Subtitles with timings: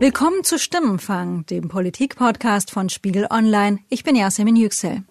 [0.00, 3.78] Willkommen zu Stimmenfang, dem Politik-Podcast von Spiegel Online.
[3.88, 5.04] Ich bin Yasemin Yüksel.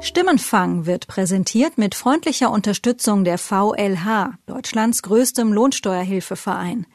[0.00, 6.86] Stimmenfang wird präsentiert mit freundlicher Unterstützung der VLH, Deutschlands größtem Lohnsteuerhilfeverein.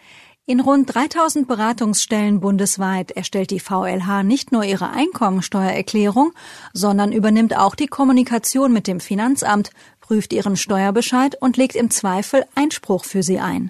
[0.47, 6.33] In rund 3000 Beratungsstellen bundesweit erstellt die VLH nicht nur ihre Einkommensteuererklärung,
[6.73, 9.69] sondern übernimmt auch die Kommunikation mit dem Finanzamt,
[10.01, 13.69] prüft ihren Steuerbescheid und legt im Zweifel Einspruch für sie ein.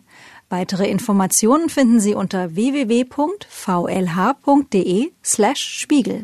[0.52, 3.12] Weitere Informationen finden Sie unter www.vlh.de
[5.24, 6.24] slash Spiegel.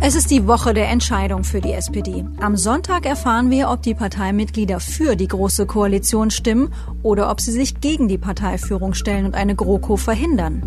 [0.00, 2.24] Es ist die Woche der Entscheidung für die SPD.
[2.40, 7.52] Am Sonntag erfahren wir, ob die Parteimitglieder für die Große Koalition stimmen oder ob sie
[7.52, 10.62] sich gegen die Parteiführung stellen und eine GroKo verhindern.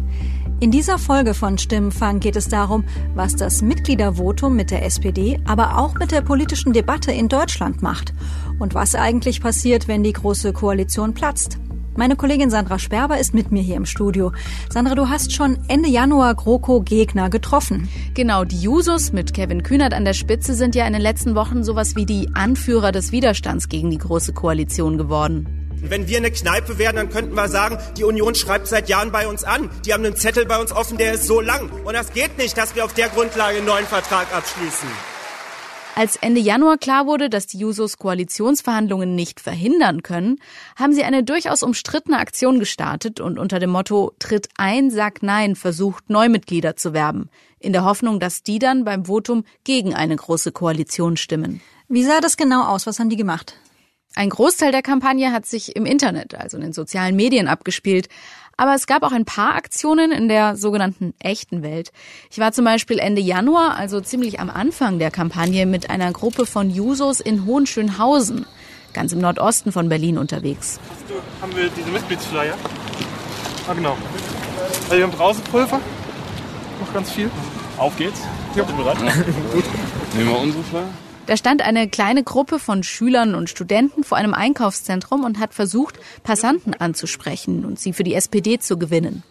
[0.61, 2.83] In dieser Folge von Stimmenfang geht es darum,
[3.15, 8.13] was das Mitgliedervotum mit der SPD, aber auch mit der politischen Debatte in Deutschland macht
[8.59, 11.59] und was eigentlich passiert, wenn die Große Koalition platzt.
[11.95, 14.33] Meine Kollegin Sandra Sperber ist mit mir hier im Studio.
[14.69, 17.87] Sandra, du hast schon Ende Januar GroKo-Gegner getroffen.
[18.13, 21.63] Genau, die Jusos mit Kevin Kühnert an der Spitze sind ja in den letzten Wochen
[21.63, 25.58] sowas wie die Anführer des Widerstands gegen die Große Koalition geworden.
[25.81, 29.27] Wenn wir eine Kneipe wären, dann könnten wir sagen, die Union schreibt seit Jahren bei
[29.27, 29.69] uns an.
[29.85, 31.69] Die haben einen Zettel bei uns offen, der ist so lang.
[31.85, 34.89] Und das geht nicht, dass wir auf der Grundlage einen neuen Vertrag abschließen.
[35.95, 40.39] Als Ende Januar klar wurde, dass die Jusos Koalitionsverhandlungen nicht verhindern können,
[40.77, 45.55] haben sie eine durchaus umstrittene Aktion gestartet und unter dem Motto Tritt ein, sag nein
[45.55, 50.51] versucht, Neumitglieder zu werben, in der Hoffnung, dass die dann beim Votum gegen eine große
[50.53, 51.59] Koalition stimmen.
[51.89, 52.85] Wie sah das genau aus?
[52.85, 53.55] Was haben die gemacht?
[54.19, 58.09] Ein Großteil der Kampagne hat sich im Internet, also in den sozialen Medien abgespielt.
[58.57, 61.93] Aber es gab auch ein paar Aktionen in der sogenannten echten Welt.
[62.29, 66.45] Ich war zum Beispiel Ende Januar, also ziemlich am Anfang der Kampagne, mit einer Gruppe
[66.45, 68.45] von Jusos in Hohenschönhausen,
[68.91, 70.81] ganz im Nordosten von Berlin unterwegs.
[71.41, 72.55] Haben wir diese Mitgliedsflyer?
[73.69, 73.95] Ah, genau.
[74.83, 75.79] Also wir haben draußen Pulver,
[76.81, 77.31] noch ganz viel.
[77.77, 78.19] Auf geht's.
[78.53, 78.65] Ja.
[78.65, 78.97] Seid ihr bereit?
[79.53, 79.63] Gut.
[80.13, 80.89] Nehmen wir unsere Flyer.
[81.29, 85.99] Da stand eine kleine Gruppe von Schülern und Studenten vor einem Einkaufszentrum und hat versucht,
[86.23, 89.21] Passanten anzusprechen und sie für die SPD zu gewinnen.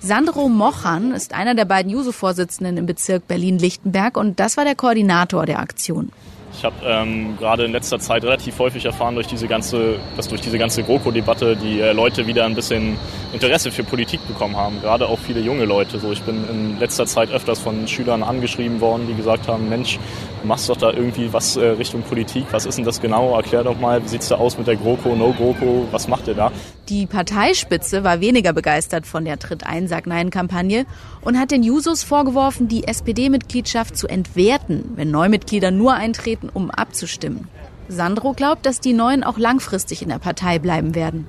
[0.00, 5.46] Sandro Mochan ist einer der beiden Juso-Vorsitzenden im Bezirk Berlin-Lichtenberg und das war der Koordinator
[5.46, 6.10] der Aktion.
[6.56, 10.40] Ich habe ähm, gerade in letzter Zeit relativ häufig erfahren, durch diese ganze, dass durch
[10.40, 12.96] diese ganze GroKo-Debatte die äh, Leute wieder ein bisschen
[13.32, 14.80] Interesse für Politik bekommen haben.
[14.80, 15.98] Gerade auch viele junge Leute.
[15.98, 19.98] So, ich bin in letzter Zeit öfters von Schülern angeschrieben worden, die gesagt haben, Mensch,
[20.44, 22.46] machst doch da irgendwie was äh, Richtung Politik.
[22.50, 23.34] Was ist denn das genau?
[23.36, 25.88] Erklär doch mal, wie sieht's da aus mit der GroKo, No GroKo?
[25.90, 26.52] Was macht ihr da?
[26.88, 30.86] Die Parteispitze war weniger begeistert von der Tritt-Ein-Sag-Nein-Kampagne
[31.22, 37.48] und hat den Jusos vorgeworfen, die SPD-Mitgliedschaft zu entwerten, wenn Neumitglieder nur eintreten, um abzustimmen.
[37.88, 41.26] Sandro glaubt, dass die Neuen auch langfristig in der Partei bleiben werden.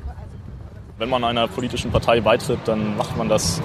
[0.98, 3.62] Wenn man einer politischen Partei beitritt, dann macht man das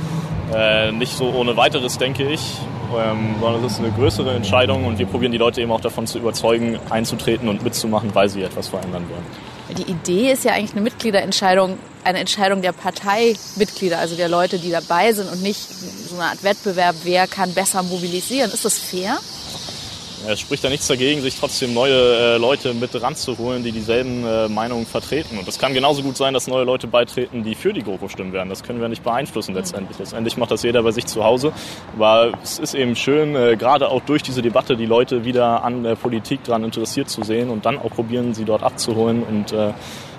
[0.53, 2.59] äh, nicht so ohne weiteres, denke ich,
[2.99, 6.07] ähm, sondern es ist eine größere Entscheidung und wir probieren die Leute eben auch davon
[6.07, 9.77] zu überzeugen, einzutreten und mitzumachen, weil sie etwas verändern wollen.
[9.77, 14.71] Die Idee ist ja eigentlich eine Mitgliederentscheidung, eine Entscheidung der Parteimitglieder, also der Leute, die
[14.71, 18.51] dabei sind und nicht so eine Art Wettbewerb, wer kann besser mobilisieren.
[18.51, 19.19] Ist das fair?
[20.27, 24.49] Es spricht ja nichts dagegen, sich trotzdem neue äh, Leute mit ranzuholen, die dieselben äh,
[24.49, 25.39] Meinungen vertreten.
[25.39, 28.33] Und es kann genauso gut sein, dass neue Leute beitreten, die für die GroKo stimmen
[28.33, 28.51] werden.
[28.51, 29.99] Das können wir nicht beeinflussen letztendlich.
[29.99, 31.53] Letztendlich macht das jeder bei sich zu Hause.
[31.97, 35.83] Aber es ist eben schön, äh, gerade auch durch diese Debatte die Leute wieder an
[35.85, 39.23] der Politik dran interessiert zu sehen und dann auch probieren, sie dort abzuholen.
[39.23, 39.73] Und äh,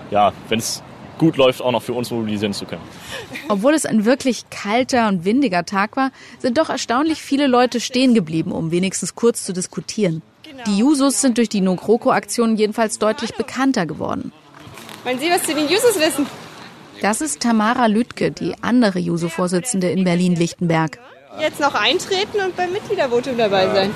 [0.09, 0.81] ja, wenn es
[1.22, 2.82] gut läuft, auch noch für uns mobilisieren zu können.
[3.48, 8.16] Obwohl es ein wirklich kalter und windiger Tag war, sind doch erstaunlich viele Leute stehen
[8.16, 10.24] geblieben, um wenigstens kurz zu diskutieren.
[10.66, 14.34] Die Jusos sind durch die No-GroKo-Aktion jedenfalls deutlich bekannter geworden.
[15.04, 16.26] Wollen Sie was zu den Jusos wissen?
[17.02, 21.00] Das ist Tamara Lütke, die andere Juso-Vorsitzende in Berlin-Lichtenberg.
[21.40, 23.92] Jetzt noch eintreten und beim Mitgliedervotum dabei sein.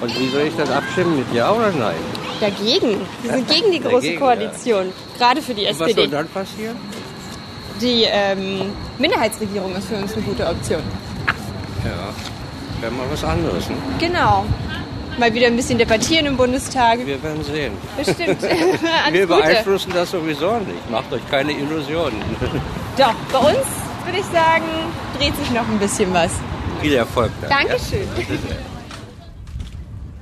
[0.00, 1.18] Und wie soll ich das abstimmen?
[1.18, 2.21] Mit Ja oder Nein?
[2.42, 3.00] Dagegen.
[3.22, 4.86] Wir sind gegen die Große Dagegen, Koalition.
[4.86, 5.18] Ja.
[5.18, 5.90] Gerade für die Und SPD.
[5.90, 6.76] was soll dann passieren?
[7.80, 10.82] Die ähm, Minderheitsregierung ist für uns eine gute Option.
[11.84, 12.12] Ja,
[12.80, 13.68] wäre mal was anderes.
[13.68, 13.76] Ne?
[13.98, 14.44] Genau.
[15.18, 17.04] Mal wieder ein bisschen debattieren im Bundestag.
[17.06, 17.72] Wir werden sehen.
[17.96, 18.42] Bestimmt.
[19.12, 19.26] Wir Gute.
[19.26, 20.90] beeinflussen das sowieso nicht.
[20.90, 22.20] Macht euch keine Illusionen.
[22.98, 23.66] Doch, bei uns
[24.04, 24.64] würde ich sagen,
[25.18, 26.32] dreht sich noch ein bisschen was.
[26.80, 27.50] Viel Erfolg dann.
[27.50, 28.08] Dankeschön.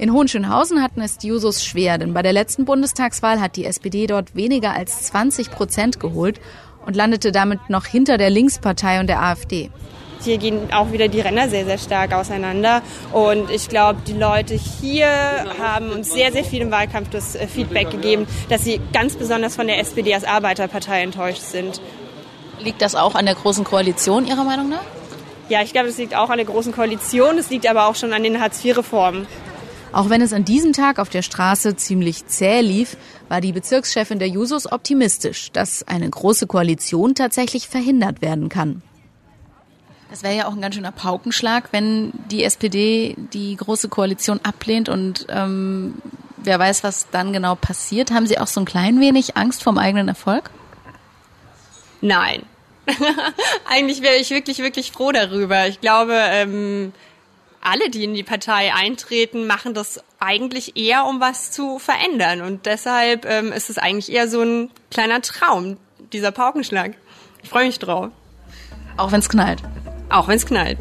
[0.00, 4.06] In Hohenschönhausen hatten es die Jusos schwer, denn bei der letzten Bundestagswahl hat die SPD
[4.06, 6.41] dort weniger als 20 Prozent geholt
[6.87, 9.70] und landete damit noch hinter der Linkspartei und der AfD.
[10.25, 12.81] Hier gehen auch wieder die Ränder sehr, sehr stark auseinander.
[13.12, 15.06] Und ich glaube, die Leute hier
[15.61, 19.55] haben uns sehr, sehr viel im Wahlkampf das äh, Feedback gegeben, dass sie ganz besonders
[19.55, 21.79] von der SPD als Arbeiterpartei enttäuscht sind.
[22.58, 24.85] Liegt das auch an der Großen Koalition Ihrer Meinung nach?
[25.50, 27.37] Ja, ich glaube, es liegt auch an der Großen Koalition.
[27.37, 29.26] Es liegt aber auch schon an den Hartz-IV-Reformen.
[29.93, 32.97] Auch wenn es an diesem Tag auf der Straße ziemlich zäh lief,
[33.29, 38.83] war die Bezirkschefin der Jusos optimistisch, dass eine große Koalition tatsächlich verhindert werden kann.
[40.11, 44.89] Das wäre ja auch ein ganz schöner Paukenschlag, wenn die SPD die große Koalition ablehnt
[44.89, 45.95] und ähm,
[46.37, 48.11] wer weiß, was dann genau passiert.
[48.11, 50.51] Haben Sie auch so ein klein wenig Angst vom eigenen Erfolg?
[52.01, 52.43] Nein.
[53.69, 55.69] Eigentlich wäre ich wirklich, wirklich froh darüber.
[55.69, 56.93] Ich glaube, ähm,
[57.61, 62.41] alle, die in die Partei eintreten, machen das eigentlich eher, um was zu verändern.
[62.41, 65.77] Und deshalb ähm, ist es eigentlich eher so ein kleiner Traum,
[66.12, 66.95] dieser Paukenschlag.
[67.43, 68.11] Ich freue mich drauf.
[68.97, 69.62] Auch wenn es knallt.
[70.09, 70.79] Auch wenn es knallt.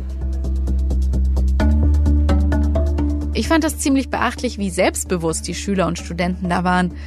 [3.34, 6.98] Ich fand das ziemlich beachtlich, wie selbstbewusst die Schüler und Studenten da waren.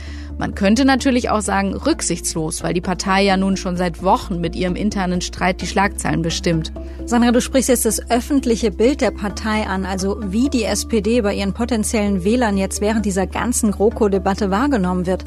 [0.43, 4.57] Man könnte natürlich auch sagen rücksichtslos, weil die Partei ja nun schon seit Wochen mit
[4.57, 6.73] ihrem internen Streit die Schlagzeilen bestimmt.
[7.07, 11.33] Sandra, du sprichst jetzt das öffentliche Bild der Partei an, also wie die SPD bei
[11.33, 15.25] ihren potenziellen Wählern jetzt während dieser ganzen GroKo-Debatte wahrgenommen wird.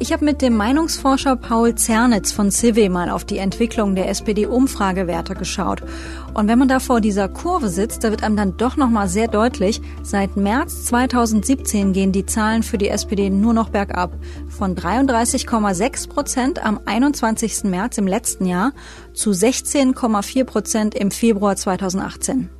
[0.00, 5.34] Ich habe mit dem Meinungsforscher Paul Zernitz von Cive mal auf die Entwicklung der SPD-Umfragewerte
[5.34, 5.82] geschaut.
[6.34, 9.26] Und wenn man da vor dieser Kurve sitzt, da wird einem dann doch nochmal sehr
[9.26, 14.12] deutlich, seit März 2017 gehen die Zahlen für die SPD nur noch bergab.
[14.48, 17.64] Von 33,6 Prozent am 21.
[17.64, 18.72] März im letzten Jahr
[19.14, 22.50] zu 16,4 Prozent im Februar 2018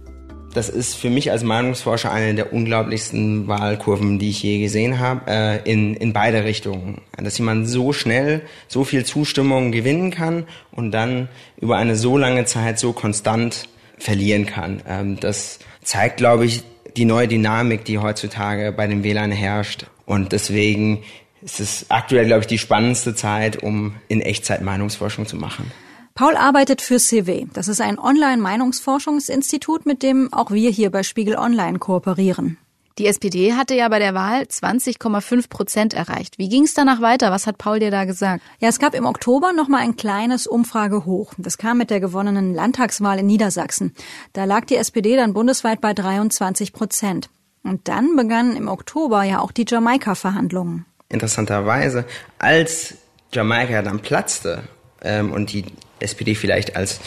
[0.54, 5.30] das ist für mich als Meinungsforscher eine der unglaublichsten Wahlkurven, die ich je gesehen habe,
[5.30, 7.02] äh, in, in beide Richtungen.
[7.16, 11.28] Dass jemand so schnell so viel Zustimmung gewinnen kann und dann
[11.60, 13.68] über eine so lange Zeit so konstant
[13.98, 14.82] verlieren kann.
[14.88, 16.62] Ähm, das zeigt, glaube ich,
[16.96, 19.86] die neue Dynamik, die heutzutage bei den Wählern herrscht.
[20.06, 21.02] Und deswegen
[21.42, 25.70] ist es aktuell, glaube ich, die spannendste Zeit, um in Echtzeit Meinungsforschung zu machen.
[26.18, 27.46] Paul arbeitet für CW.
[27.52, 32.58] Das ist ein Online-Meinungsforschungsinstitut, mit dem auch wir hier bei Spiegel Online kooperieren.
[32.98, 36.36] Die SPD hatte ja bei der Wahl 20,5 Prozent erreicht.
[36.36, 37.30] Wie ging es danach weiter?
[37.30, 38.42] Was hat Paul dir da gesagt?
[38.58, 41.34] Ja, es gab im Oktober noch mal ein kleines Umfragehoch.
[41.38, 43.94] Das kam mit der gewonnenen Landtagswahl in Niedersachsen.
[44.32, 47.30] Da lag die SPD dann bundesweit bei 23 Prozent.
[47.62, 50.84] Und dann begannen im Oktober ja auch die Jamaika-Verhandlungen.
[51.10, 52.06] Interessanterweise,
[52.40, 52.94] als
[53.32, 54.64] Jamaika dann platzte
[55.00, 55.64] ähm, und die
[56.00, 57.00] SPD vielleicht als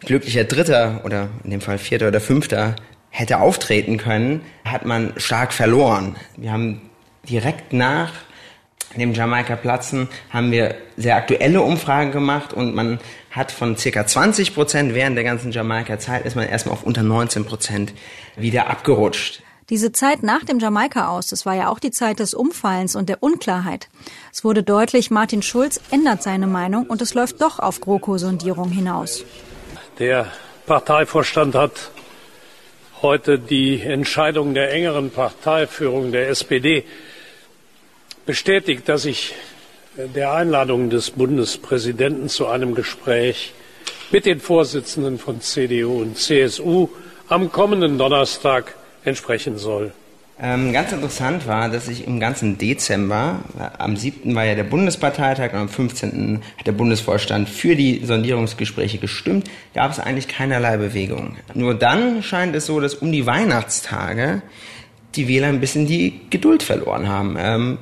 [0.00, 2.76] glücklicher Dritter oder in dem Fall Vierter oder Fünfter
[3.10, 6.16] hätte auftreten können, hat man stark verloren.
[6.36, 6.82] Wir haben
[7.28, 8.12] direkt nach
[8.96, 12.98] dem Jamaika-Platzen haben wir sehr aktuelle Umfragen gemacht und man
[13.30, 17.44] hat von circa 20 Prozent während der ganzen Jamaika-Zeit ist man erstmal auf unter 19
[17.44, 17.92] Prozent
[18.36, 19.42] wieder abgerutscht.
[19.70, 23.10] Diese Zeit nach dem Jamaika aus, das war ja auch die Zeit des Umfallens und
[23.10, 23.88] der Unklarheit.
[24.32, 29.26] Es wurde deutlich, Martin Schulz ändert seine Meinung und es läuft doch auf GroKo-Sondierung hinaus.
[29.98, 30.32] Der
[30.66, 31.90] Parteivorstand hat
[33.02, 36.84] heute die Entscheidung der engeren Parteiführung der SPD
[38.24, 39.34] bestätigt, dass ich
[39.96, 43.52] der Einladung des Bundespräsidenten zu einem Gespräch
[44.10, 46.88] mit den Vorsitzenden von CDU und CSU
[47.28, 48.74] am kommenden Donnerstag
[49.08, 49.92] entsprechen soll.
[50.40, 53.40] Ähm, ganz interessant war, dass ich im ganzen Dezember,
[53.78, 54.36] am 7.
[54.36, 56.42] war ja der Bundesparteitag und am 15.
[56.56, 61.36] hat der Bundesvorstand für die Sondierungsgespräche gestimmt, gab es eigentlich keinerlei Bewegung.
[61.54, 64.42] Nur dann scheint es so, dass um die Weihnachtstage
[65.16, 67.36] die Wähler ein bisschen die Geduld verloren haben.
[67.38, 67.78] Ähm,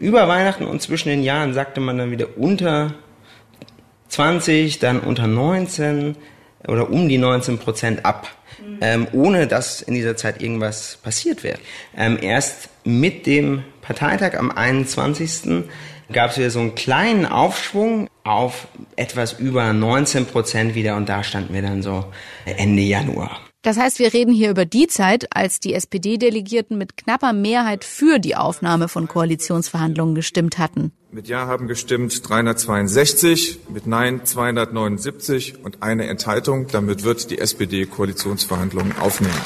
[0.00, 2.92] über Weihnachten und zwischen den Jahren sagte man dann wieder unter
[4.08, 6.16] 20, dann unter 19
[6.66, 8.28] oder um die 19 Prozent ab
[8.80, 11.58] ähm, ohne dass in dieser Zeit irgendwas passiert wäre.
[11.96, 15.64] Ähm, erst mit dem Parteitag am 21.
[16.12, 21.22] gab es wieder so einen kleinen Aufschwung auf etwas über 19 Prozent wieder und da
[21.22, 22.04] standen wir dann so
[22.44, 23.47] Ende Januar.
[23.62, 28.20] Das heißt, wir reden hier über die Zeit, als die SPD-Delegierten mit knapper Mehrheit für
[28.20, 30.92] die Aufnahme von Koalitionsverhandlungen gestimmt hatten.
[31.10, 36.68] Mit Ja haben gestimmt 362, mit Nein 279 und eine Enthaltung.
[36.68, 39.40] Damit wird die SPD Koalitionsverhandlungen aufnehmen.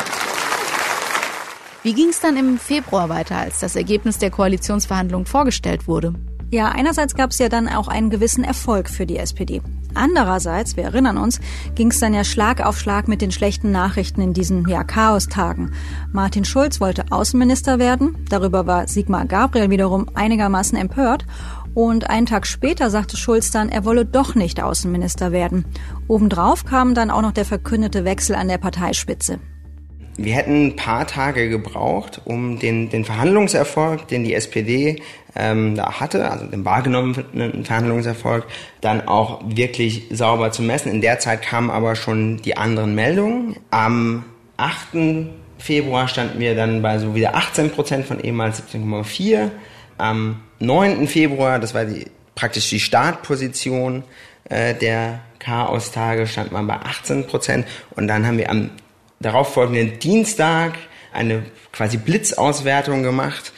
[1.83, 6.15] Wie ging es dann im Februar weiter, als das Ergebnis der Koalitionsverhandlungen vorgestellt wurde?
[6.51, 9.63] Ja, einerseits gab es ja dann auch einen gewissen Erfolg für die SPD.
[9.95, 11.41] Andererseits, wir erinnern uns,
[11.75, 15.73] ging es dann ja Schlag auf Schlag mit den schlechten Nachrichten in diesen ja, Chaostagen.
[16.13, 21.27] Martin Schulz wollte Außenminister werden, darüber war Sigmar Gabriel wiederum einigermaßen empört
[21.75, 25.65] und einen Tag später sagte Schulz dann, er wolle doch nicht Außenminister werden.
[26.09, 29.41] Obendrauf kam dann auch noch der verkündete Wechsel an der Parteispitze.
[30.17, 35.03] Wir hätten ein paar Tage gebraucht, um den, den Verhandlungserfolg, den die SPD
[35.35, 38.45] ähm, da hatte, also den wahrgenommenen Verhandlungserfolg,
[38.81, 40.93] dann auch wirklich sauber zu messen.
[40.93, 43.57] In der Zeit kamen aber schon die anderen Meldungen.
[43.71, 44.25] Am
[44.59, 45.29] 8.
[45.59, 49.51] Februar standen wir dann bei so wieder 18 Prozent von ehemals 17,4.
[49.97, 51.07] Am 9.
[51.07, 54.05] Februar, das war die, praktisch die Startposition
[54.51, 57.67] äh, der Chaos-Tage, stand man bei 18 Prozent.
[57.97, 58.71] Und dann haben wir am
[59.23, 60.75] darauffolgenden Dienstag
[61.13, 63.53] eine quasi Blitzauswertung gemacht,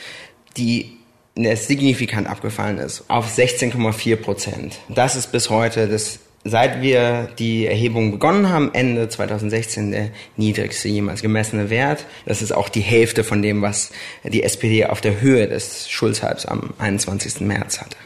[0.57, 0.93] die
[1.37, 4.79] signifikant abgefallen ist auf 16,4 Prozent.
[4.89, 10.89] Das ist bis heute das seit wir die Erhebung begonnen haben, Ende 2016 der niedrigste
[10.89, 12.05] jemals gemessene Wert.
[12.27, 13.91] Das ist auch die Hälfte von dem, was
[14.23, 17.41] die SPD auf der Höhe des Schulzhalbs am 21.
[17.41, 17.97] März hatte.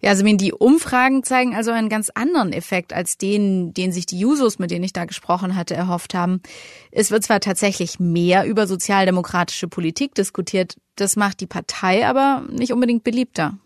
[0.00, 4.18] Ja, also die Umfragen zeigen also einen ganz anderen Effekt als den, den sich die
[4.18, 6.40] Jusos, mit denen ich da gesprochen hatte, erhofft haben.
[6.90, 12.72] Es wird zwar tatsächlich mehr über sozialdemokratische Politik diskutiert, das macht die Partei aber nicht
[12.72, 13.58] unbedingt beliebter.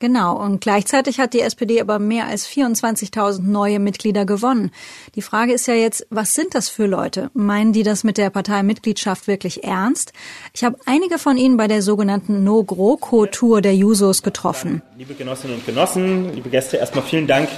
[0.00, 4.70] Genau, und gleichzeitig hat die SPD aber mehr als 24.000 neue Mitglieder gewonnen.
[5.14, 7.30] Die Frage ist ja jetzt, was sind das für Leute?
[7.34, 10.14] Meinen die das mit der Parteimitgliedschaft wirklich ernst?
[10.54, 14.80] Ich habe einige von ihnen bei der sogenannten No-GroKo-Tour der Jusos getroffen.
[14.96, 17.50] Liebe Genossinnen und Genossen, liebe Gäste, erstmal vielen Dank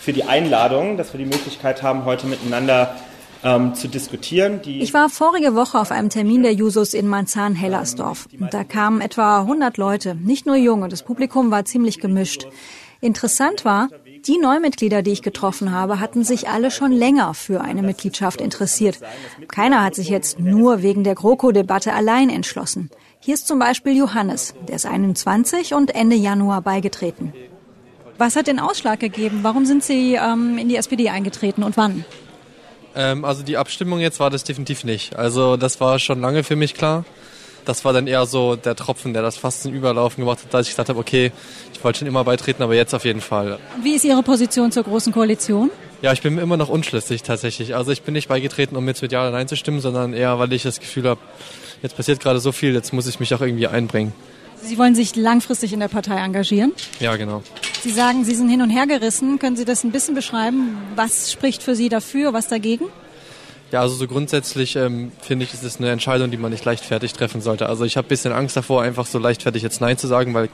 [0.00, 2.96] für die Einladung, dass wir die Möglichkeit haben, heute miteinander
[3.42, 4.60] ähm, zu diskutieren.
[4.64, 8.28] ich war vorige Woche auf einem Termin der Jusos in Marzahn-Hellersdorf.
[8.50, 10.88] Da kamen etwa 100 Leute, nicht nur junge.
[10.88, 12.46] Das Publikum war ziemlich gemischt.
[13.00, 13.88] Interessant war,
[14.26, 19.00] die Neumitglieder, die ich getroffen habe, hatten sich alle schon länger für eine Mitgliedschaft interessiert.
[19.48, 22.90] Keiner hat sich jetzt nur wegen der GroKo-Debatte allein entschlossen.
[23.18, 27.32] Hier ist zum Beispiel Johannes, der ist 21 und Ende Januar beigetreten.
[28.18, 29.40] Was hat den Ausschlag gegeben?
[29.42, 32.04] Warum sind Sie ähm, in die SPD eingetreten und wann?
[32.94, 35.16] Ähm, also die Abstimmung jetzt war das definitiv nicht.
[35.16, 37.04] Also das war schon lange für mich klar.
[37.64, 40.66] Das war dann eher so der Tropfen, der das fast zum Überlaufen gemacht hat, dass
[40.66, 41.30] ich gesagt habe, okay,
[41.72, 43.58] ich wollte schon immer beitreten, aber jetzt auf jeden Fall.
[43.82, 45.70] Wie ist Ihre Position zur Großen Koalition?
[46.00, 47.76] Ja, ich bin immer noch unschlüssig tatsächlich.
[47.76, 50.40] Also ich bin nicht beigetreten, um jetzt mit Ja oder Nein zu stimmen, sondern eher,
[50.40, 51.20] weil ich das Gefühl habe,
[51.82, 54.12] jetzt passiert gerade so viel, jetzt muss ich mich auch irgendwie einbringen.
[54.60, 56.72] Sie wollen sich langfristig in der Partei engagieren?
[56.98, 57.42] Ja, genau.
[57.82, 59.40] Sie sagen, Sie sind hin und her gerissen.
[59.40, 60.78] Können Sie das ein bisschen beschreiben?
[60.94, 62.84] Was spricht für Sie dafür, was dagegen?
[63.72, 67.12] Ja, also so grundsätzlich ähm, finde ich, ist es eine Entscheidung, die man nicht leichtfertig
[67.12, 67.68] treffen sollte.
[67.68, 70.48] Also ich habe ein bisschen Angst davor, einfach so leichtfertig jetzt Nein zu sagen, weil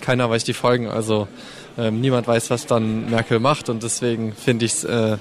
[0.00, 0.88] keiner weiß die Folgen.
[0.88, 1.28] Also
[1.78, 5.16] ähm, niemand weiß, was dann Merkel macht und deswegen finde ich es äh,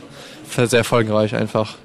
[0.66, 1.76] sehr folgenreich einfach.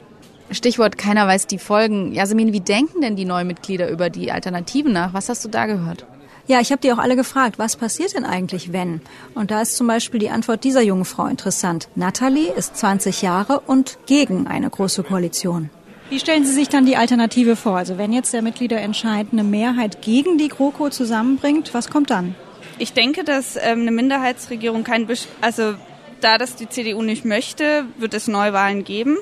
[0.50, 2.14] Stichwort keiner weiß die Folgen.
[2.14, 5.12] Jasmin, wie denken denn die neuen Mitglieder über die Alternativen nach?
[5.12, 6.06] Was hast du da gehört?
[6.48, 9.02] Ja, ich habe die auch alle gefragt, was passiert denn eigentlich, wenn?
[9.34, 11.88] Und da ist zum Beispiel die Antwort dieser jungen Frau interessant.
[11.94, 15.68] Natalie ist 20 Jahre und gegen eine große Koalition.
[16.08, 17.76] Wie stellen Sie sich dann die Alternative vor?
[17.76, 22.34] Also wenn jetzt der Mitgliederentscheid eine Mehrheit gegen die GroKo zusammenbringt, was kommt dann?
[22.78, 25.74] Ich denke, dass ähm, eine Minderheitsregierung kein, Besch also
[26.22, 29.18] da das die CDU nicht möchte, wird es Neuwahlen geben.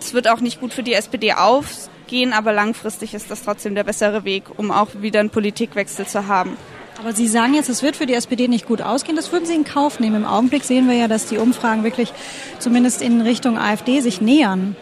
[0.00, 3.74] Es wird auch nicht gut für die SPD auf, gehen, aber langfristig ist das trotzdem
[3.74, 6.56] der bessere Weg, um auch wieder einen Politikwechsel zu haben.
[7.00, 9.16] Aber Sie sagen jetzt, es wird für die SPD nicht gut ausgehen.
[9.16, 10.16] Das würden Sie in Kauf nehmen.
[10.16, 12.12] Im Augenblick sehen wir ja, dass die Umfragen wirklich
[12.58, 14.76] zumindest in Richtung AfD sich nähern.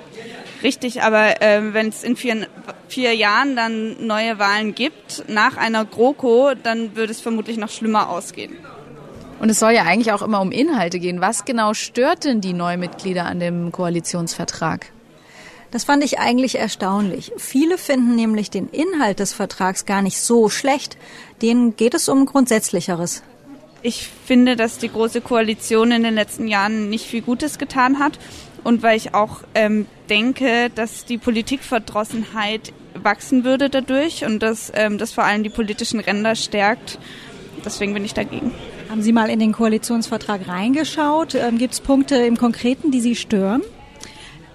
[0.62, 2.46] Richtig, aber äh, wenn es in vier,
[2.88, 8.08] vier Jahren dann neue Wahlen gibt, nach einer GroKo, dann würde es vermutlich noch schlimmer
[8.08, 8.56] ausgehen.
[9.40, 11.20] Und es soll ja eigentlich auch immer um Inhalte gehen.
[11.20, 14.92] Was genau stört denn die Neumitglieder an dem Koalitionsvertrag?
[15.72, 17.32] Das fand ich eigentlich erstaunlich.
[17.38, 20.98] Viele finden nämlich den Inhalt des Vertrags gar nicht so schlecht.
[21.40, 23.22] Denen geht es um Grundsätzlicheres.
[23.80, 28.18] Ich finde, dass die Große Koalition in den letzten Jahren nicht viel Gutes getan hat.
[28.62, 34.98] Und weil ich auch ähm, denke, dass die Politikverdrossenheit wachsen würde dadurch und dass ähm,
[34.98, 36.98] das vor allem die politischen Ränder stärkt.
[37.64, 38.52] Deswegen bin ich dagegen.
[38.90, 41.34] Haben Sie mal in den Koalitionsvertrag reingeschaut?
[41.34, 43.62] Ähm, Gibt es Punkte im Konkreten, die Sie stören?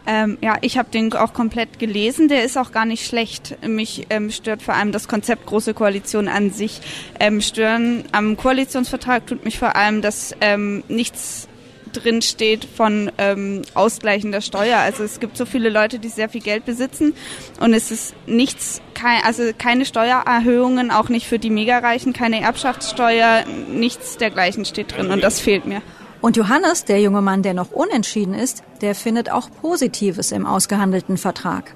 [0.08, 2.30] Ähm, ja, ich habe den auch komplett gelesen.
[2.30, 3.58] Der ist auch gar nicht schlecht.
[3.68, 6.80] Mich ähm, stört vor allem das Konzept große Koalition an sich.
[7.20, 11.50] Ähm, stören am Koalitionsvertrag tut mich vor allem, dass ähm, nichts
[11.92, 14.78] drin steht von ähm, Ausgleichen der Steuer.
[14.78, 17.14] Also es gibt so viele Leute, die sehr viel Geld besitzen
[17.60, 23.46] und es ist nichts, kein, also keine Steuererhöhungen, auch nicht für die Megareichen, keine Erbschaftssteuer,
[23.70, 25.82] nichts dergleichen steht drin und das fehlt mir.
[26.22, 31.18] Und Johannes, der junge Mann, der noch unentschieden ist, der findet auch Positives im ausgehandelten
[31.18, 31.76] Vertrag.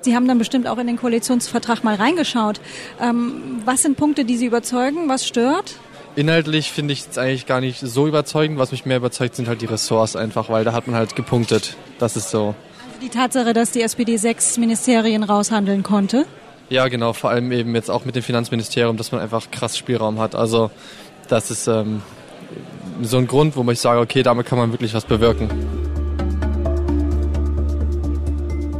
[0.00, 2.60] Sie haben dann bestimmt auch in den Koalitionsvertrag mal reingeschaut.
[3.00, 5.08] Ähm, was sind Punkte, die Sie überzeugen?
[5.08, 5.74] Was stört?
[6.14, 8.58] Inhaltlich finde ich es eigentlich gar nicht so überzeugend.
[8.58, 11.76] Was mich mehr überzeugt, sind halt die Ressorts einfach, weil da hat man halt gepunktet.
[11.98, 12.54] Das ist so.
[13.02, 16.24] Die Tatsache, dass die SPD sechs Ministerien raushandeln konnte?
[16.68, 20.18] Ja, genau, vor allem eben jetzt auch mit dem Finanzministerium, dass man einfach krass Spielraum
[20.18, 20.34] hat.
[20.34, 20.70] Also
[21.28, 22.02] das ist ähm,
[23.02, 25.48] so ein Grund, wo ich sage, okay, damit kann man wirklich was bewirken.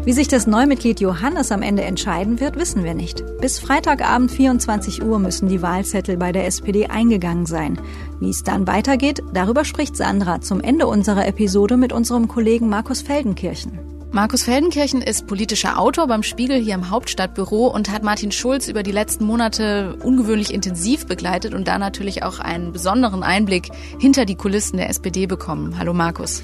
[0.07, 3.25] Wie sich das Neumitglied Johannes am Ende entscheiden wird, wissen wir nicht.
[3.41, 7.81] Bis Freitagabend 24 Uhr müssen die Wahlzettel bei der SPD eingegangen sein.
[8.21, 13.03] Wie es dann weitergeht, darüber spricht Sandra zum Ende unserer Episode mit unserem Kollegen Markus
[13.03, 13.96] Feldenkirchen.
[14.13, 18.83] Markus Feldenkirchen ist politischer Autor beim Spiegel hier im Hauptstadtbüro und hat Martin Schulz über
[18.83, 24.37] die letzten Monate ungewöhnlich intensiv begleitet und da natürlich auch einen besonderen Einblick hinter die
[24.37, 25.79] Kulissen der SPD bekommen.
[25.79, 26.43] Hallo Markus.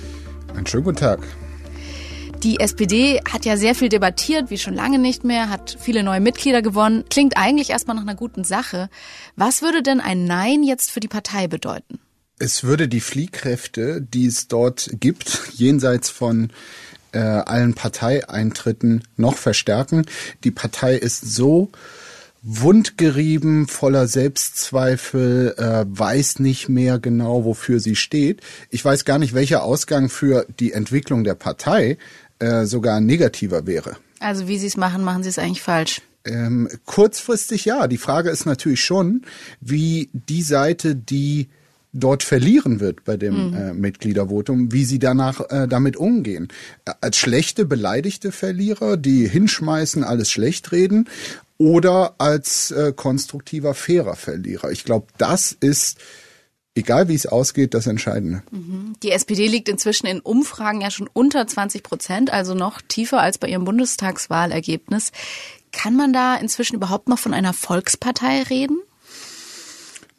[0.54, 1.20] Einen schönen guten Tag.
[2.42, 6.20] Die SPD hat ja sehr viel debattiert, wie schon lange nicht mehr, hat viele neue
[6.20, 7.04] Mitglieder gewonnen.
[7.08, 8.90] Klingt eigentlich erstmal nach einer guten Sache.
[9.36, 12.00] Was würde denn ein Nein jetzt für die Partei bedeuten?
[12.40, 16.50] Es würde die Fliehkräfte, die es dort gibt, jenseits von
[17.12, 20.06] äh, allen Parteieintritten noch verstärken.
[20.44, 21.70] Die Partei ist so
[22.42, 28.40] wundgerieben, voller Selbstzweifel, äh, weiß nicht mehr genau, wofür sie steht.
[28.70, 31.98] Ich weiß gar nicht, welcher Ausgang für die Entwicklung der Partei
[32.40, 33.96] äh, sogar negativer wäre.
[34.18, 36.02] Also wie Sie es machen, machen Sie es eigentlich falsch.
[36.24, 37.86] Ähm, kurzfristig ja.
[37.86, 39.22] Die Frage ist natürlich schon,
[39.60, 41.48] wie die Seite, die
[41.92, 43.54] dort verlieren wird bei dem mhm.
[43.54, 46.48] äh, Mitgliedervotum, wie sie danach äh, damit umgehen.
[47.00, 51.08] Als schlechte, beleidigte Verlierer, die hinschmeißen, alles schlecht reden,
[51.58, 54.72] oder als äh, konstruktiver, fairer Verlierer.
[54.72, 55.98] Ich glaube, das ist
[56.74, 58.42] egal wie es ausgeht, das Entscheidende.
[58.50, 58.94] Mhm.
[59.02, 63.38] Die SPD liegt inzwischen in Umfragen ja schon unter 20 Prozent, also noch tiefer als
[63.38, 65.12] bei ihrem Bundestagswahlergebnis.
[65.70, 68.78] Kann man da inzwischen überhaupt noch von einer Volkspartei reden?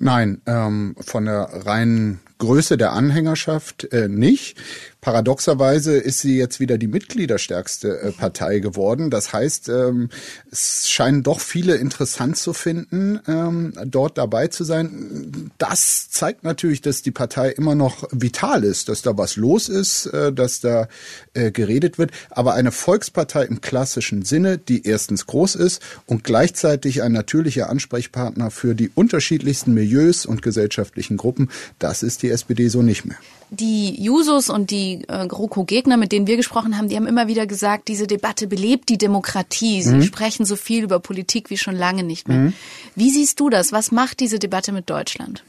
[0.03, 4.57] Nein, ähm, von der reinen Größe der Anhängerschaft äh, nicht.
[5.03, 9.09] Paradoxerweise ist sie jetzt wieder die mitgliederstärkste äh, Partei geworden.
[9.09, 10.07] Das heißt, ähm,
[10.49, 15.51] es scheinen doch viele interessant zu finden, ähm, dort dabei zu sein.
[15.57, 20.05] Das zeigt natürlich, dass die Partei immer noch vital ist, dass da was los ist,
[20.05, 20.87] äh, dass da
[21.33, 22.11] äh, geredet wird.
[22.29, 28.51] Aber eine Volkspartei im klassischen Sinne, die erstens groß ist und gleichzeitig ein natürlicher Ansprechpartner
[28.51, 33.17] für die unterschiedlichsten Milieus und gesellschaftlichen Gruppen, das ist die SPD so nicht mehr.
[33.59, 37.45] Die Jusos und die äh, GroKo-Gegner, mit denen wir gesprochen haben, die haben immer wieder
[37.45, 39.83] gesagt, diese Debatte belebt die Demokratie.
[39.83, 40.03] Sie mhm.
[40.03, 42.37] sprechen so viel über Politik wie schon lange nicht mehr.
[42.37, 42.53] Mhm.
[42.95, 43.71] Wie siehst du das?
[43.71, 45.43] Was macht diese Debatte mit Deutschland?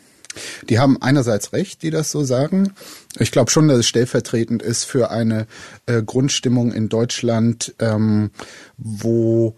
[0.68, 2.74] Die haben einerseits recht, die das so sagen.
[3.18, 5.46] Ich glaube schon, dass es stellvertretend ist für eine
[5.86, 8.30] äh, Grundstimmung in Deutschland, ähm,
[8.76, 9.56] wo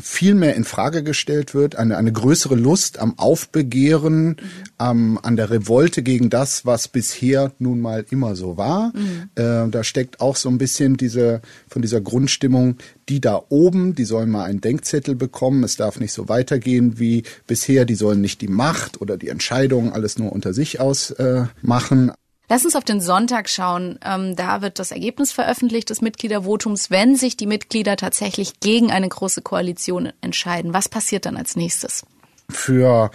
[0.00, 4.36] viel mehr in Frage gestellt wird, eine, eine größere Lust am Aufbegehren, mhm.
[4.78, 8.92] am, an der Revolte gegen das, was bisher nun mal immer so war.
[8.94, 9.30] Mhm.
[9.36, 12.76] Äh, da steckt auch so ein bisschen diese, von dieser Grundstimmung,
[13.08, 17.22] die da oben, die sollen mal einen Denkzettel bekommen, es darf nicht so weitergehen wie
[17.46, 22.08] bisher, die sollen nicht die Macht oder die Entscheidung alles nur unter sich ausmachen.
[22.08, 22.12] Äh,
[22.52, 23.98] Lass uns auf den Sonntag schauen.
[24.04, 29.08] Ähm, da wird das Ergebnis veröffentlicht des Mitgliedervotums, wenn sich die Mitglieder tatsächlich gegen eine
[29.08, 30.74] große Koalition entscheiden.
[30.74, 32.04] Was passiert dann als nächstes?
[32.50, 33.10] Für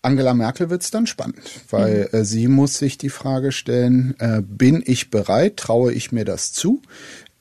[0.00, 2.20] Angela Merkel wird es dann spannend, weil mhm.
[2.20, 6.54] äh, sie muss sich die Frage stellen, äh, bin ich bereit, traue ich mir das
[6.54, 6.80] zu,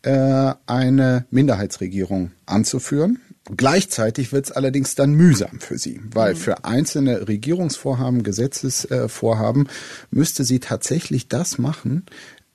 [0.01, 3.21] äh, eine Minderheitsregierung anzuführen?
[3.55, 6.37] Gleichzeitig wird es allerdings dann mühsam für sie, weil mhm.
[6.37, 9.69] für einzelne Regierungsvorhaben, Gesetzesvorhaben
[10.11, 12.05] müsste sie tatsächlich das machen,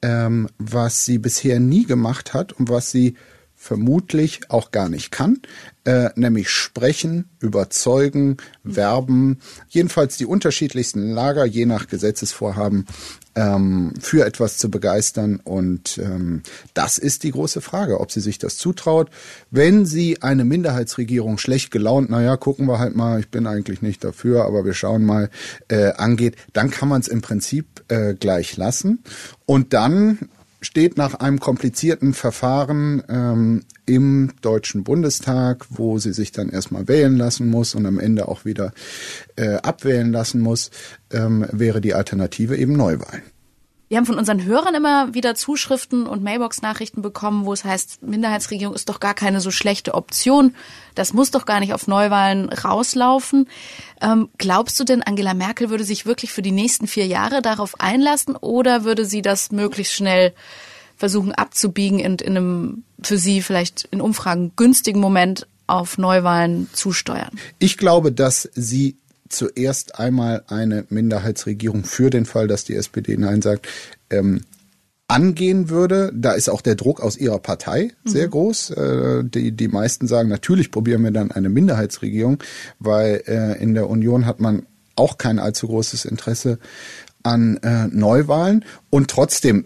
[0.02, 3.16] ähm, was sie bisher nie gemacht hat und was sie
[3.62, 5.40] vermutlich auch gar nicht kann,
[5.84, 12.86] äh, nämlich sprechen, überzeugen, werben, jedenfalls die unterschiedlichsten Lager je nach Gesetzesvorhaben
[13.36, 15.38] ähm, für etwas zu begeistern.
[15.44, 16.42] Und ähm,
[16.74, 19.10] das ist die große Frage, ob sie sich das zutraut.
[19.52, 24.02] Wenn sie eine Minderheitsregierung schlecht gelaunt, naja, gucken wir halt mal, ich bin eigentlich nicht
[24.02, 25.30] dafür, aber wir schauen mal,
[25.68, 29.04] äh, angeht, dann kann man es im Prinzip äh, gleich lassen.
[29.46, 30.18] Und dann
[30.62, 37.16] steht nach einem komplizierten Verfahren ähm, im Deutschen Bundestag, wo sie sich dann erstmal wählen
[37.16, 38.72] lassen muss und am Ende auch wieder
[39.36, 40.70] äh, abwählen lassen muss,
[41.10, 43.22] ähm, wäre die Alternative eben Neuwahlen.
[43.92, 48.74] Wir haben von unseren Hörern immer wieder Zuschriften und Mailbox-Nachrichten bekommen, wo es heißt, Minderheitsregierung
[48.74, 50.54] ist doch gar keine so schlechte Option.
[50.94, 53.50] Das muss doch gar nicht auf Neuwahlen rauslaufen.
[54.00, 57.80] Ähm, glaubst du denn, Angela Merkel würde sich wirklich für die nächsten vier Jahre darauf
[57.82, 60.32] einlassen oder würde sie das möglichst schnell
[60.96, 67.38] versuchen abzubiegen und in einem für sie vielleicht in Umfragen günstigen Moment auf Neuwahlen zusteuern?
[67.58, 68.96] Ich glaube, dass sie
[69.32, 73.68] zuerst einmal eine Minderheitsregierung für den Fall, dass die SPD Nein sagt,
[74.10, 74.42] ähm,
[75.08, 76.10] angehen würde.
[76.14, 78.30] Da ist auch der Druck aus ihrer Partei sehr mhm.
[78.30, 78.70] groß.
[78.70, 82.42] Äh, die, die meisten sagen, natürlich probieren wir dann eine Minderheitsregierung,
[82.78, 84.66] weil äh, in der Union hat man
[84.96, 86.58] auch kein allzu großes Interesse
[87.22, 88.64] an äh, Neuwahlen.
[88.90, 89.64] Und trotzdem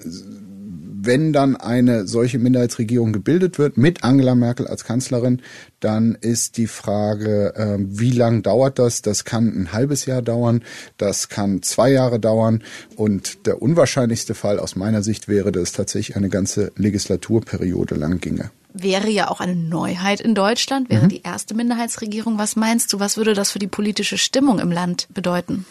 [1.06, 5.40] wenn dann eine solche Minderheitsregierung gebildet wird mit Angela Merkel als Kanzlerin,
[5.80, 9.02] dann ist die Frage, äh, wie lang dauert das?
[9.02, 10.62] Das kann ein halbes Jahr dauern,
[10.98, 12.62] das kann zwei Jahre dauern
[12.96, 18.20] und der unwahrscheinlichste Fall aus meiner Sicht wäre, dass es tatsächlich eine ganze Legislaturperiode lang
[18.20, 21.08] ginge wäre ja auch eine Neuheit in Deutschland, wäre mhm.
[21.08, 22.38] die erste Minderheitsregierung.
[22.38, 25.64] Was meinst du, was würde das für die politische Stimmung im Land bedeuten?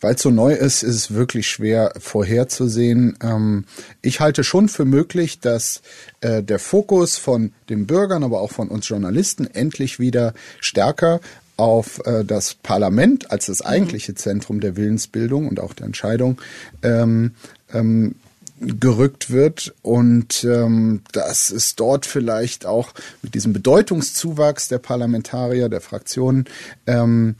[0.00, 3.16] Weil es so neu ist, ist es wirklich schwer vorherzusehen.
[3.22, 3.64] Ähm,
[4.02, 5.82] ich halte schon für möglich, dass
[6.20, 11.20] äh, der Fokus von den Bürgern, aber auch von uns Journalisten endlich wieder stärker
[11.56, 16.40] auf äh, das Parlament als das eigentliche Zentrum der Willensbildung und auch der Entscheidung
[16.82, 17.32] ähm,
[17.72, 18.14] ähm,
[18.60, 22.92] gerückt wird und ähm, dass es dort vielleicht auch
[23.22, 26.44] mit diesem Bedeutungszuwachs der Parlamentarier, der Fraktionen,
[26.86, 27.36] ähm,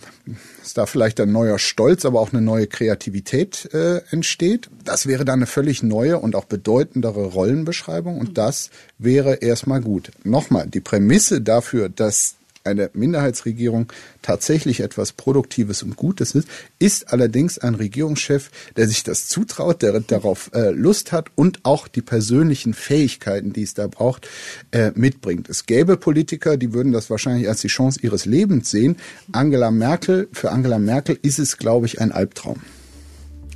[0.61, 4.71] dass da vielleicht ein neuer Stolz, aber auch eine neue Kreativität äh, entsteht.
[4.85, 10.11] Das wäre dann eine völlig neue und auch bedeutendere Rollenbeschreibung und das wäre erstmal gut.
[10.25, 13.93] Nochmal, die Prämisse dafür, dass eine Minderheitsregierung
[14.23, 20.01] tatsächlich etwas Produktives und Gutes ist, ist allerdings ein Regierungschef, der sich das zutraut, der
[20.01, 24.29] darauf äh, Lust hat und auch die persönlichen Fähigkeiten, die es da braucht,
[24.73, 25.49] äh, mitbringt.
[25.49, 28.97] Es gäbe Politiker, die würden das wahrscheinlich als die Chance ihres Lebens sehen.
[29.33, 32.61] Angela Merkel, für Angela Merkel ist es, glaube ich, ein Albtraum.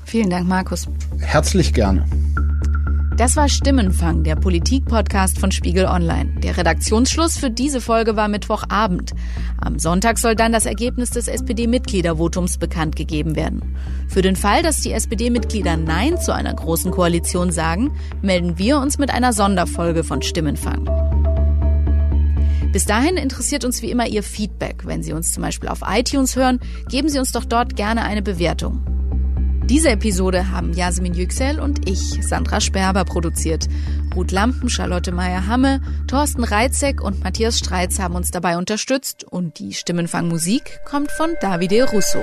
[0.04, 0.86] Vielen Dank, Markus.
[1.18, 2.06] Herzlich gerne.
[3.16, 6.34] Das war Stimmenfang, der Politik-Podcast von Spiegel Online.
[6.40, 9.12] Der Redaktionsschluss für diese Folge war Mittwochabend.
[9.60, 13.76] Am Sonntag soll dann das Ergebnis des SPD-Mitgliedervotums bekannt gegeben werden.
[14.08, 18.98] Für den Fall, dass die SPD-Mitglieder Nein zu einer großen Koalition sagen, melden wir uns
[18.98, 20.84] mit einer Sonderfolge von Stimmenfang.
[22.72, 24.86] Bis dahin interessiert uns wie immer Ihr Feedback.
[24.86, 28.22] Wenn Sie uns zum Beispiel auf iTunes hören, geben Sie uns doch dort gerne eine
[28.22, 28.84] Bewertung.
[29.66, 33.66] Diese Episode haben Jasmin Yüksel und ich, Sandra Sperber, produziert.
[34.14, 39.72] Ruth Lampen, Charlotte Meyer-Hamme, Thorsten Reitzek und Matthias Streitz haben uns dabei unterstützt und die
[39.72, 42.22] Stimmenfangmusik kommt von Davide Russo.